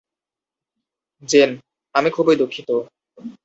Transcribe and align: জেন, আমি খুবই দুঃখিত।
জেন, 1.23 1.51
আমি 1.95 2.09
খুবই 2.09 2.35
দুঃখিত। 2.35 2.69